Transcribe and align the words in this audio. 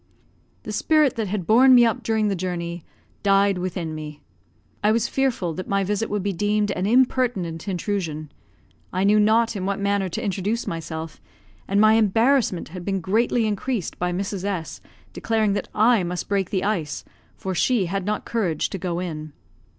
The 0.63 0.71
spirit 0.71 1.15
that 1.17 1.27
had 1.27 1.45
borne 1.45 1.75
me 1.75 1.85
up 1.85 2.01
during 2.01 2.27
the 2.27 2.35
journey 2.35 2.83
died 3.21 3.59
within 3.59 3.93
me. 3.93 4.19
I 4.83 4.91
was 4.91 5.07
fearful 5.07 5.53
that 5.53 5.67
my 5.67 5.83
visit 5.83 6.09
would 6.09 6.23
be 6.23 6.33
deemed 6.33 6.71
an 6.71 6.87
impertinent 6.87 7.67
intrusion. 7.67 8.31
I 8.91 9.03
knew 9.03 9.19
not 9.19 9.55
in 9.55 9.67
what 9.67 9.79
manner 9.79 10.09
to 10.09 10.23
introduce 10.25 10.65
myself, 10.65 11.21
and 11.67 11.79
my 11.79 11.93
embarrassment 11.93 12.69
had 12.69 12.83
been 12.83 12.99
greatly 12.99 13.45
increased 13.45 13.99
by 13.99 14.11
Mrs. 14.11 14.43
S 14.43 14.81
declaring 15.13 15.53
that 15.53 15.67
I 15.75 16.01
must 16.03 16.27
break 16.27 16.49
the 16.49 16.63
ice, 16.63 17.05
for 17.35 17.53
she 17.53 17.85
had 17.85 18.03
not 18.03 18.25
courage 18.25 18.71
to 18.71 18.79
go 18.79 18.97
in. 18.99 19.33